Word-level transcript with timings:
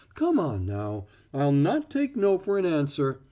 Come 0.15 0.39
on, 0.39 0.65
now, 0.65 1.05
I'll 1.31 1.51
not 1.51 1.91
take 1.91 2.15
no 2.17 2.39
for 2.39 2.57
an 2.57 2.65
answer. 2.65 3.19